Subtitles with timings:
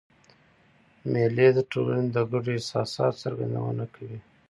[1.11, 4.19] مېلې د ټولني د ګډو احساساتو څرګندونه کوي.